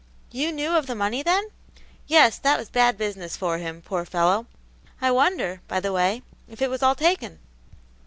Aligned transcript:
"You 0.31 0.51
knew 0.51 0.71
of 0.75 0.87
the 0.87 0.95
money, 0.95 1.21
then? 1.21 1.49
Yes, 2.07 2.39
that 2.39 2.57
was 2.57 2.69
bad 2.71 2.97
business 2.97 3.37
for 3.37 3.59
him, 3.59 3.83
poor 3.83 4.03
fellow! 4.03 4.47
I 4.99 5.11
wonder, 5.11 5.61
by 5.67 5.79
the 5.79 5.93
way, 5.93 6.23
if 6.47 6.59
it 6.59 6.71
was 6.71 6.81
all 6.81 6.95
taken." 6.95 7.37